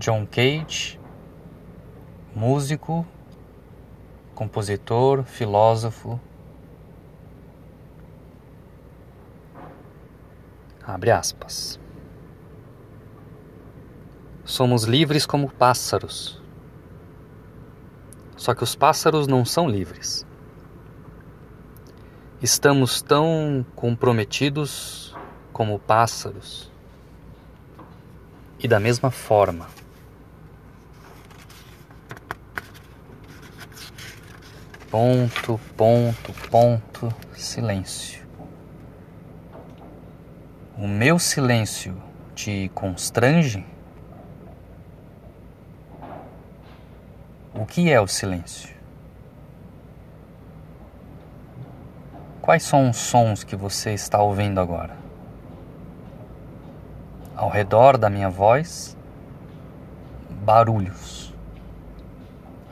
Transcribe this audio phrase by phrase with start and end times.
[0.00, 0.98] John Cage,
[2.34, 3.06] músico,
[4.34, 6.18] compositor, filósofo.
[10.82, 11.78] Abre aspas.
[14.42, 16.42] Somos livres como pássaros.
[18.38, 20.26] Só que os pássaros não são livres.
[22.40, 25.14] Estamos tão comprometidos
[25.52, 26.72] como pássaros.
[28.58, 29.68] E da mesma forma,
[34.90, 38.26] Ponto, ponto, ponto, silêncio.
[40.76, 41.96] O meu silêncio
[42.34, 43.64] te constrange?
[47.54, 48.74] O que é o silêncio?
[52.42, 54.96] Quais são os sons que você está ouvindo agora?
[57.36, 58.96] Ao redor da minha voz,
[60.28, 61.32] barulhos.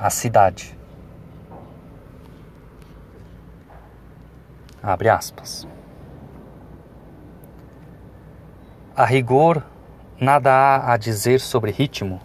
[0.00, 0.77] A cidade.
[4.82, 5.66] Abre aspas.
[8.94, 9.64] A rigor,
[10.20, 12.20] nada há a dizer sobre ritmo,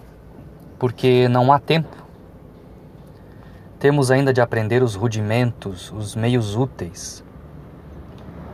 [0.77, 1.95] porque não há tempo.
[3.79, 7.23] Temos ainda de aprender os rudimentos, os meios úteis.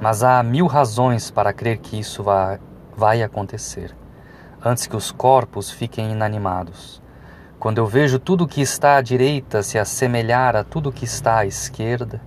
[0.01, 2.59] Mas há mil razões para crer que isso vai,
[2.95, 3.95] vai acontecer,
[4.63, 7.01] antes que os corpos fiquem inanimados.
[7.59, 11.45] Quando eu vejo tudo que está à direita se assemelhar a tudo que está à
[11.45, 12.21] esquerda,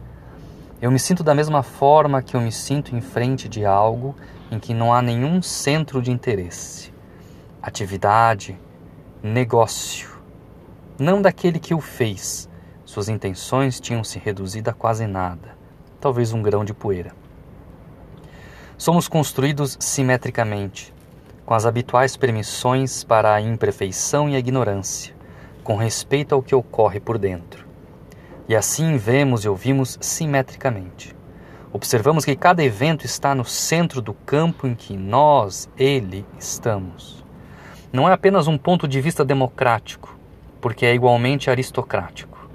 [0.83, 4.17] eu me sinto da mesma forma que eu me sinto em frente de algo
[4.51, 6.93] em que não há nenhum centro de interesse,
[7.63, 8.59] atividade,
[9.23, 10.11] negócio.
[10.99, 12.51] Não daquele que o fez.
[12.85, 15.57] Suas intenções tinham se reduzido a quase nada,
[16.01, 17.13] talvez um grão de poeira.
[18.77, 20.93] Somos construídos simetricamente,
[21.47, 25.15] com as habituais permissões para a imperfeição e a ignorância,
[25.63, 27.62] com respeito ao que ocorre por dentro.
[28.49, 31.15] E assim vemos e ouvimos simetricamente.
[31.73, 37.25] Observamos que cada evento está no centro do campo em que nós, ele, estamos.
[37.93, 40.17] Não é apenas um ponto de vista democrático,
[40.61, 42.51] porque é igualmente aristocrático.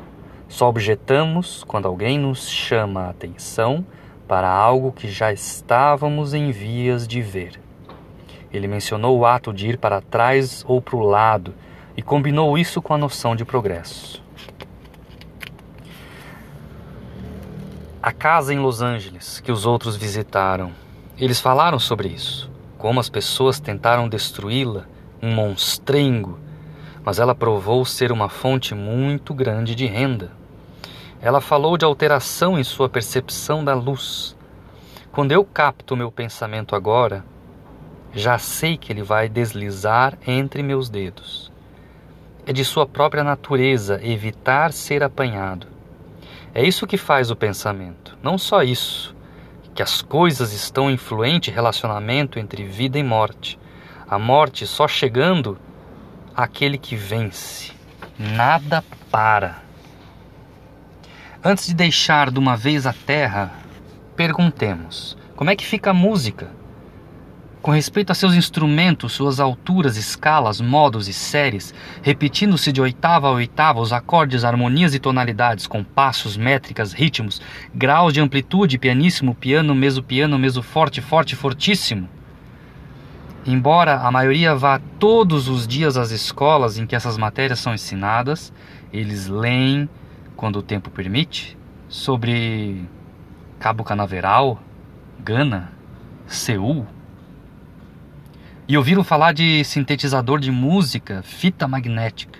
[0.47, 3.85] Só objetamos quando alguém nos chama a atenção
[4.28, 7.59] para algo que já estávamos em vias de ver.
[8.51, 11.53] Ele mencionou o ato de ir para trás ou para o lado
[11.95, 14.26] e combinou isso com a noção de progresso.
[18.07, 20.72] A casa em Los Angeles que os outros visitaram.
[21.18, 24.85] Eles falaram sobre isso, como as pessoas tentaram destruí-la,
[25.22, 26.40] um monstrengo,
[27.03, 30.31] mas ela provou ser uma fonte muito grande de renda.
[31.22, 34.38] Ela falou de alteração em sua percepção da luz.
[35.12, 37.25] Quando eu capto meu pensamento agora,
[38.13, 41.51] já sei que ele vai deslizar entre meus dedos.
[42.45, 45.75] É de sua própria natureza evitar ser apanhado.
[46.57, 48.18] É isso que faz o pensamento.
[48.23, 49.16] Não só isso,
[49.75, 53.59] que as coisas estão em influente relacionamento entre vida e morte.
[54.09, 55.59] A morte só chegando
[56.35, 57.73] àquele que vence.
[58.18, 59.62] Nada para.
[61.44, 63.51] Antes de deixar de uma vez a terra,
[64.16, 66.50] perguntemos: como é que fica a música?
[67.62, 73.31] Com respeito a seus instrumentos, suas alturas, escalas, modos e séries, repetindo-se de oitava a
[73.31, 77.41] oitava os acordes, harmonias e tonalidades, compassos, métricas, ritmos,
[77.73, 82.07] graus de amplitude, pianíssimo, piano, meso piano, meso forte, forte, fortíssimo.
[83.45, 88.51] Embora a maioria vá todos os dias às escolas em que essas matérias são ensinadas,
[88.91, 89.89] eles leem,
[90.35, 91.57] quando o tempo permite,
[91.88, 92.85] sobre
[93.59, 94.62] Cabo Canaveral,
[95.19, 95.72] Gana,
[96.28, 96.85] Seul,
[98.67, 102.39] e ouviram falar de sintetizador de música, fita magnética.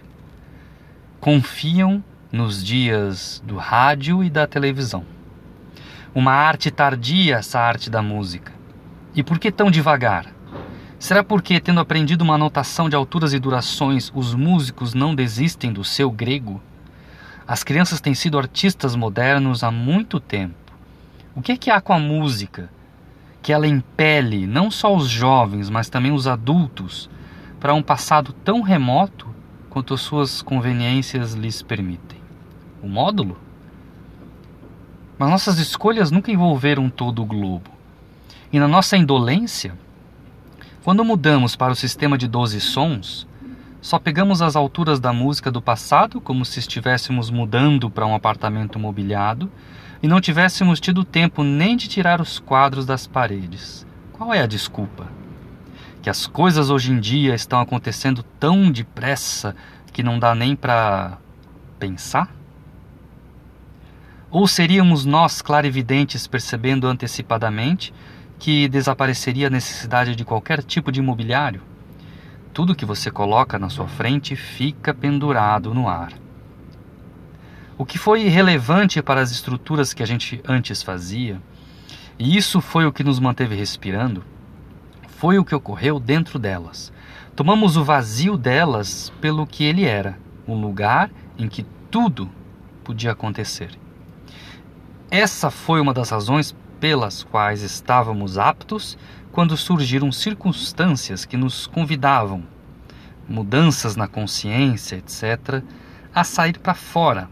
[1.21, 5.05] Confiam nos dias do rádio e da televisão.
[6.13, 8.51] Uma arte tardia, essa arte da música.
[9.16, 10.25] E por que tão devagar?
[10.99, 15.85] Será porque, tendo aprendido uma notação de alturas e durações, os músicos não desistem do
[15.85, 16.61] seu grego?
[17.47, 20.73] As crianças têm sido artistas modernos há muito tempo.
[21.34, 22.69] O que é que há com a música?
[23.47, 27.09] Que ela impele não só os jovens, mas também os adultos
[27.61, 29.26] para um passado tão remoto
[29.70, 32.20] quanto as suas conveniências lhes permitem.
[32.84, 33.38] O módulo?
[35.17, 37.72] Mas nossas escolhas nunca envolveram todo o globo.
[38.52, 39.73] E na nossa indolência,
[40.84, 43.26] quando mudamos para o sistema de 12 sons,
[43.82, 48.79] só pegamos as alturas da música do passado como se estivéssemos mudando para um apartamento
[48.79, 49.52] mobiliado
[50.02, 53.85] e não tivéssemos tido tempo nem de tirar os quadros das paredes.
[54.14, 55.08] Qual é a desculpa?
[56.08, 59.53] que as coisas hoje em dia estão acontecendo tão depressa
[59.91, 61.18] que não dá nem para
[61.78, 62.34] pensar?
[64.32, 67.94] Ou seríamos nós clarividentes percebendo antecipadamente
[68.40, 71.62] que desapareceria a necessidade de qualquer tipo de imobiliário?
[72.57, 76.11] Tudo que você coloca na sua frente fica pendurado no ar.
[77.77, 81.39] O que foi relevante para as estruturas que a gente antes fazia,
[82.17, 84.23] e isso foi o que nos manteve respirando,
[85.07, 86.91] foi o que ocorreu dentro delas.
[87.35, 90.17] Tomamos o vazio delas pelo que ele era,
[90.47, 92.27] um lugar em que tudo
[92.83, 93.69] podia acontecer.
[95.11, 98.97] Essa foi uma das razões pelas quais estávamos aptos
[99.37, 102.43] quando surgiram circunstâncias que nos convidavam,
[103.29, 105.61] mudanças na consciência, etc.,
[106.11, 107.29] a sair para fora,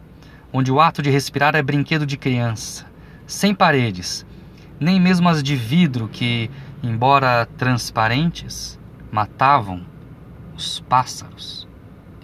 [0.54, 2.86] onde o ato de respirar é brinquedo de criança,
[3.25, 4.24] sem paredes,
[4.80, 6.52] nem mesmo as de vidro que,
[6.84, 8.80] embora transparentes,
[9.12, 9.84] matavam
[10.56, 11.68] os pássaros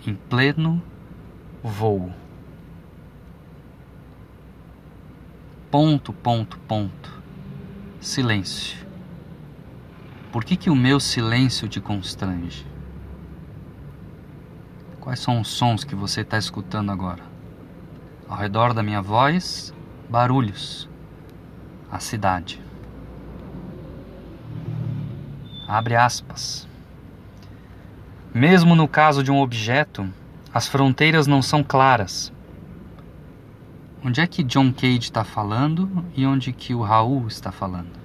[0.06, 0.80] em pleno
[1.64, 2.14] voo.
[5.72, 7.24] Ponto, ponto, ponto.
[8.00, 8.81] Silêncio.
[10.32, 12.66] Por que, que o meu silêncio te constrange?
[15.02, 17.22] Quais são os sons que você está escutando agora?
[18.30, 19.74] Ao redor da minha voz,
[20.10, 20.88] barulhos.
[21.92, 22.62] A cidade.
[25.68, 26.66] Abre aspas.
[28.34, 30.10] Mesmo no caso de um objeto,
[30.54, 32.32] as fronteiras não são claras.
[34.02, 38.01] Onde é que John Cage está falando e onde que o Raul está falando?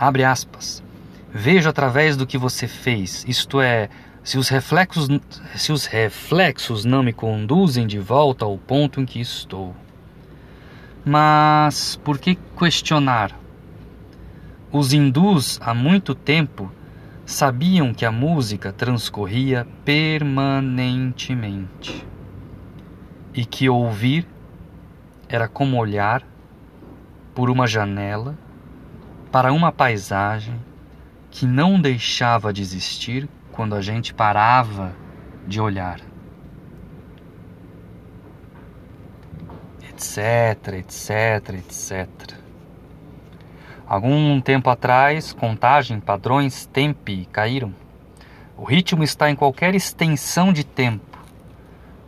[0.00, 0.82] Abre aspas.
[1.30, 3.90] Vejo através do que você fez, isto é,
[4.24, 5.08] se os reflexos,
[5.54, 9.76] se os reflexos não me conduzem de volta ao ponto em que estou.
[11.04, 13.38] Mas por que questionar?
[14.72, 16.72] Os hindus há muito tempo
[17.26, 22.06] sabiam que a música transcorria permanentemente
[23.34, 24.26] e que ouvir
[25.28, 26.26] era como olhar
[27.34, 28.34] por uma janela
[29.30, 30.60] para uma paisagem
[31.30, 34.92] que não deixava de existir quando a gente parava
[35.46, 36.00] de olhar.
[39.88, 42.08] Etc, etc, etc.
[43.86, 47.74] Algum tempo atrás, contagem, padrões, tempi caíram.
[48.56, 51.18] O ritmo está em qualquer extensão de tempo,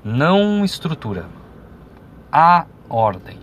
[0.04, 1.26] não estrutura.
[2.30, 3.38] Há ordem.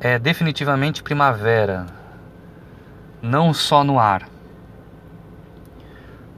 [0.00, 1.86] É definitivamente primavera,
[3.22, 4.28] não só no ar.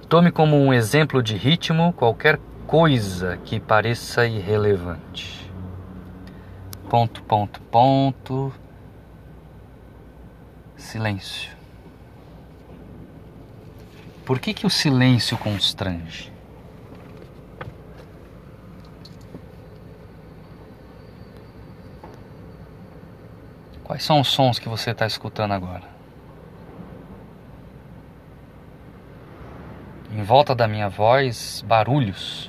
[0.08, 5.50] Tome como um exemplo de ritmo qualquer coisa que pareça irrelevante.
[6.90, 8.52] Ponto, ponto, ponto.
[10.76, 11.50] Silêncio.
[14.25, 16.32] Por que, que o silêncio constrange?
[23.82, 25.94] Quais são os sons que você está escutando agora?
[30.16, 32.49] Em volta da minha voz, barulhos.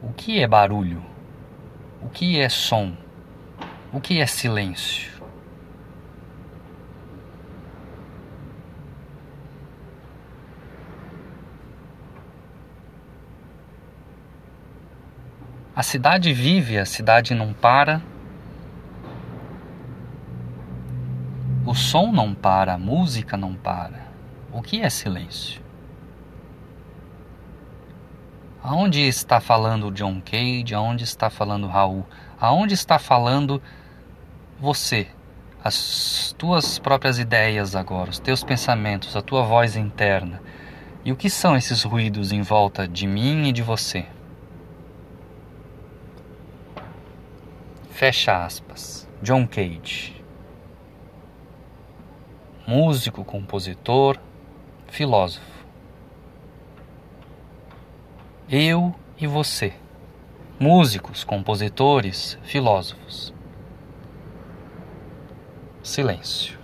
[0.00, 1.04] O que é barulho?
[2.00, 2.96] O que é som?
[3.92, 5.20] O que é silêncio?
[15.74, 18.00] A cidade vive, a cidade não para.
[21.66, 24.08] O som não para, a música não para.
[24.52, 25.62] O que é silêncio?
[28.62, 30.74] Aonde está falando John Cage?
[30.74, 32.04] Aonde está falando Raul?
[32.38, 33.62] Aonde está falando
[34.60, 35.08] você?
[35.64, 40.42] As tuas próprias ideias agora, os teus pensamentos, a tua voz interna.
[41.06, 44.04] E o que são esses ruídos em volta de mim e de você?
[47.90, 49.08] Fecha aspas.
[49.22, 50.17] John Cage
[52.68, 54.18] músico, compositor,
[54.88, 55.64] filósofo.
[58.46, 59.72] Eu e você,
[60.60, 63.32] músicos, compositores, filósofos.
[65.82, 66.57] Silêncio.